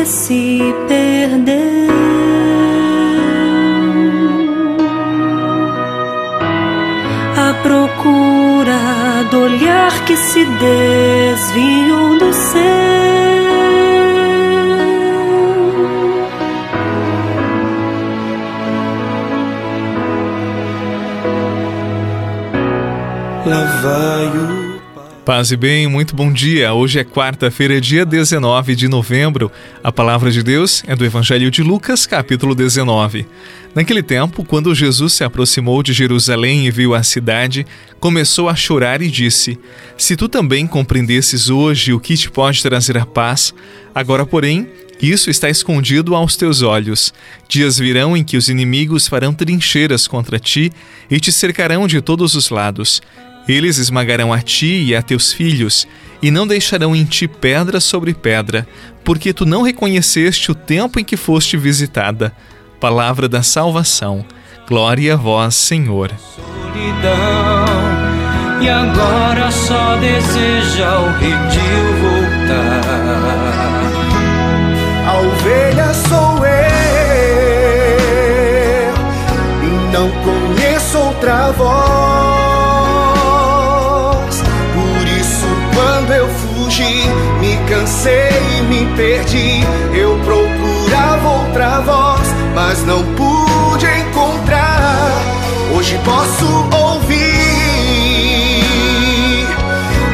[0.00, 1.90] que se perdeu.
[7.36, 12.60] A procura do olhar que se desviou do céu.
[23.44, 24.59] Lá vai o
[25.30, 26.74] Paz e bem, muito bom dia.
[26.74, 29.48] Hoje é quarta-feira, dia 19 de novembro.
[29.80, 33.28] A palavra de Deus é do Evangelho de Lucas, capítulo 19.
[33.72, 37.64] Naquele tempo, quando Jesus se aproximou de Jerusalém e viu a cidade,
[38.00, 39.56] começou a chorar e disse:
[39.96, 43.54] Se tu também compreendesses hoje o que te pode trazer a paz,
[43.94, 44.68] agora, porém,
[45.00, 47.14] isso está escondido aos teus olhos.
[47.48, 50.72] Dias virão em que os inimigos farão trincheiras contra ti
[51.08, 53.00] e te cercarão de todos os lados.
[53.50, 55.88] Eles esmagarão a ti e a teus filhos,
[56.22, 58.64] e não deixarão em ti pedra sobre pedra,
[59.02, 62.32] porque tu não reconheceste o tempo em que foste visitada.
[62.78, 64.24] Palavra da salvação.
[64.68, 66.12] Glória a vós, Senhor.
[66.36, 67.64] Solidão,
[68.60, 72.84] e agora só deseja o redil voltar.
[75.08, 76.52] A ovelha sou eu,
[79.64, 81.79] e não conheço outra voz.
[87.40, 89.64] Me cansei e me perdi.
[89.94, 95.22] Eu procurava outra voz, mas não pude encontrar.
[95.76, 96.46] Hoje posso
[96.76, 97.40] ouvir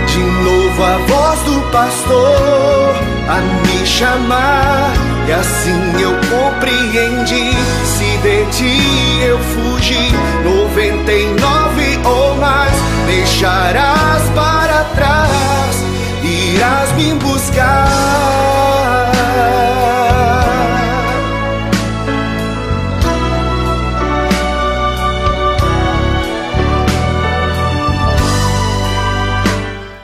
[0.06, 2.94] de novo a voz do pastor
[3.28, 4.92] a me chamar.
[5.28, 7.50] E assim eu compreendi.
[7.84, 10.12] Se de ti eu fugi,
[10.44, 12.74] noventa e nove ou mais,
[13.06, 15.85] deixarás para trás.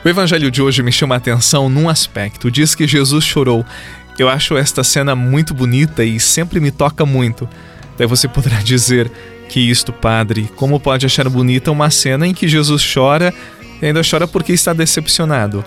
[0.05, 2.51] O evangelho de hoje me chama a atenção num aspecto.
[2.51, 3.65] Diz que Jesus chorou.
[4.19, 7.47] Eu acho esta cena muito bonita e sempre me toca muito.
[7.97, 9.09] Daí você poderá dizer
[9.47, 13.33] que isto, padre, como pode achar bonita uma cena em que Jesus chora
[13.81, 15.63] e ainda chora porque está decepcionado?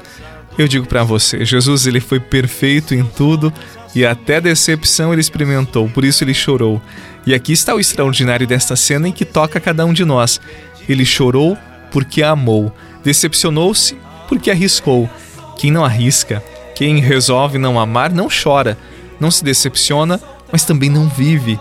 [0.59, 3.53] Eu digo para você, Jesus ele foi perfeito em tudo
[3.95, 6.81] e até decepção ele experimentou, por isso ele chorou.
[7.27, 10.41] E aqui está o extraordinário desta cena em que toca cada um de nós.
[10.89, 11.59] Ele chorou
[11.91, 12.75] porque amou,
[13.05, 13.97] decepcionou-se
[14.29, 15.11] porque arriscou.
[15.59, 16.43] Quem não arrisca,
[16.75, 18.79] quem resolve não amar, não chora,
[19.21, 21.59] não se decepciona, mas também não vive.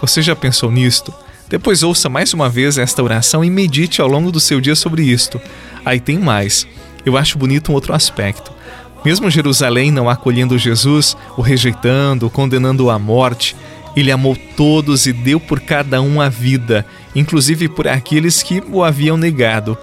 [0.00, 1.12] Você já pensou nisto?
[1.48, 5.02] Depois ouça mais uma vez esta oração e medite ao longo do seu dia sobre
[5.02, 5.40] isto.
[5.84, 6.66] Aí tem mais
[7.04, 8.52] eu acho bonito um outro aspecto.
[9.04, 13.56] Mesmo Jerusalém não acolhendo Jesus, o rejeitando, o condenando à morte,
[13.96, 18.84] ele amou todos e deu por cada um a vida, inclusive por aqueles que o
[18.84, 19.76] haviam negado.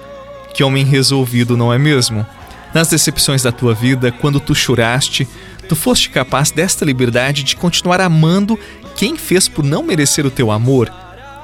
[0.53, 2.25] Que homem resolvido, não é mesmo?
[2.73, 5.28] Nas decepções da tua vida, quando tu choraste,
[5.67, 8.57] tu foste capaz desta liberdade de continuar amando
[8.95, 10.91] quem fez por não merecer o teu amor?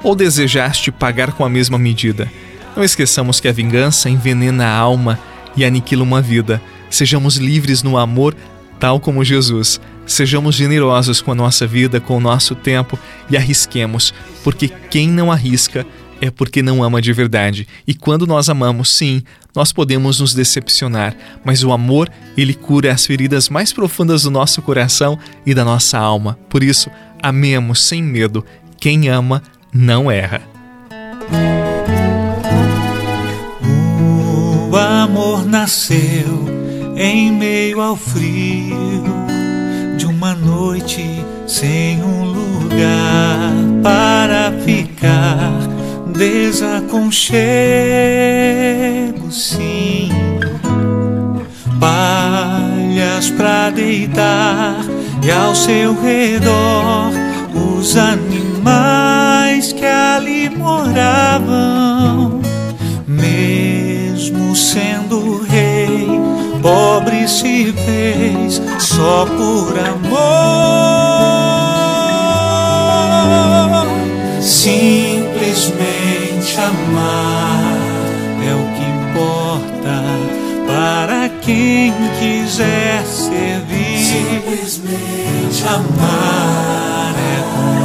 [0.02, 2.30] Ou desejaste pagar com a mesma medida?
[2.76, 5.18] Não esqueçamos que a vingança envenena a alma
[5.56, 6.60] e aniquila uma vida.
[6.90, 8.34] Sejamos livres no amor,
[8.78, 9.80] tal como Jesus.
[10.06, 12.98] Sejamos generosos com a nossa vida, com o nosso tempo
[13.30, 15.86] e arrisquemos, porque quem não arrisca
[16.20, 17.66] é porque não ama de verdade.
[17.86, 19.22] E quando nós amamos, sim,
[19.54, 24.62] nós podemos nos decepcionar, mas o amor, ele cura as feridas mais profundas do nosso
[24.62, 26.38] coração e da nossa alma.
[26.48, 26.90] Por isso,
[27.22, 28.44] amemos sem medo.
[28.78, 29.42] Quem ama
[29.72, 30.53] não erra.
[34.74, 36.48] O amor nasceu
[36.96, 39.04] em meio ao frio
[39.96, 43.52] de uma noite sem um lugar
[43.84, 45.52] para ficar.
[46.08, 46.90] Desaconchego,
[49.30, 50.10] sim,
[51.78, 54.84] palhas para deitar
[55.22, 57.12] e ao seu redor
[57.54, 62.42] os animais que ali moravam.
[63.06, 63.63] Mesmo
[64.24, 66.08] mesmo sendo rei,
[66.62, 70.14] pobre se fez só por amor.
[74.40, 75.76] Simplesmente
[76.58, 77.76] amar
[78.40, 79.96] é o que importa
[80.66, 83.98] para quem quiser servir.
[83.98, 87.42] Simplesmente amar é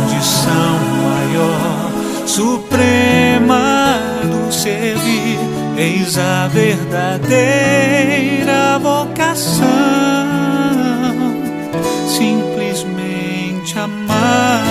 [0.08, 1.92] condição maior,
[2.26, 2.99] suprema
[5.82, 7.40] Eis a verdadeira
[8.80, 9.64] vocação,
[12.06, 14.66] simplesmente amar.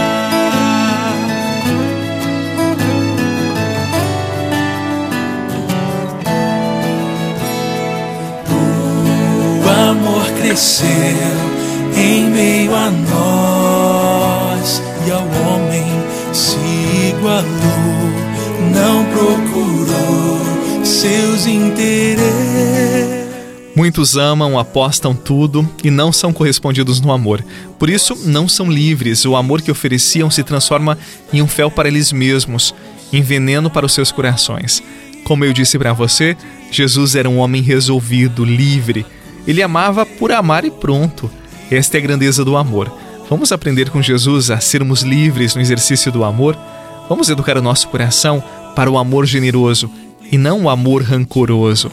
[9.65, 10.87] O amor cresceu
[11.97, 15.87] em meio a nós e ao homem
[16.35, 16.59] se
[17.09, 17.47] igualou,
[18.75, 19.38] não procurou
[20.99, 22.27] seus interesses.
[23.77, 27.45] Muitos amam, apostam tudo e não são correspondidos no amor.
[27.79, 29.25] Por isso, não são livres.
[29.25, 30.99] O amor que ofereciam se transforma
[31.33, 32.75] em um fel para eles mesmos,
[33.13, 34.83] em veneno para os seus corações.
[35.23, 36.37] Como eu disse para você,
[36.73, 39.07] Jesus era um homem resolvido, livre.
[39.47, 41.31] Ele amava por amar e pronto.
[41.71, 42.93] Esta é a grandeza do amor.
[43.31, 46.59] Vamos aprender com Jesus a sermos livres no exercício do amor?
[47.09, 48.43] Vamos educar o nosso coração
[48.75, 49.89] para o amor generoso
[50.31, 51.91] e não o amor rancoroso.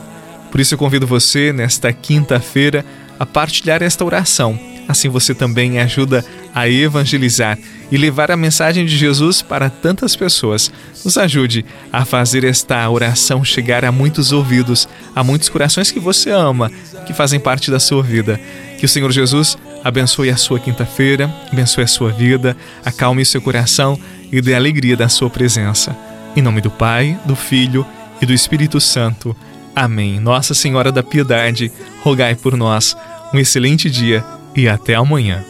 [0.52, 2.86] Por isso eu convido você, nesta quinta-feira,
[3.20, 4.58] a partilhar esta oração.
[4.88, 6.24] Assim você também ajuda
[6.54, 7.58] a evangelizar
[7.92, 10.72] e levar a mensagem de Jesus para tantas pessoas.
[11.04, 16.30] Nos ajude a fazer esta oração chegar a muitos ouvidos, a muitos corações que você
[16.30, 16.72] ama,
[17.06, 18.40] que fazem parte da sua vida.
[18.78, 24.00] Que o Senhor Jesus abençoe a sua quinta-feira, abençoe a sua vida, acalme seu coração
[24.32, 25.96] e dê alegria da sua presença.
[26.36, 27.86] Em nome do Pai, do Filho
[28.22, 29.36] e do Espírito Santo.
[29.76, 30.20] Amém.
[30.20, 31.72] Nossa Senhora da Piedade,
[32.02, 32.96] rogai por nós.
[33.34, 34.24] Um excelente dia
[34.56, 35.44] e até amanhã.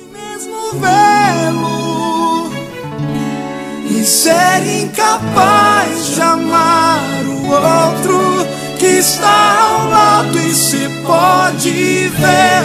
[3.88, 8.48] E ser incapaz de amar o outro
[8.80, 12.64] que está ao lado e se pode ver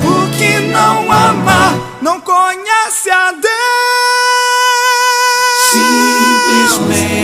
[0.00, 3.44] o que não ama não conhece a Deus.
[5.72, 7.23] Simplesmente